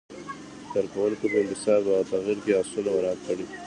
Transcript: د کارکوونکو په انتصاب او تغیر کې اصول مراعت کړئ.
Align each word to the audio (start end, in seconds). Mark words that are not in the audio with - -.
د 0.63 0.63
کارکوونکو 0.73 1.25
په 1.31 1.37
انتصاب 1.43 1.81
او 1.97 2.03
تغیر 2.13 2.37
کې 2.43 2.51
اصول 2.61 2.85
مراعت 2.95 3.19
کړئ. 3.25 3.45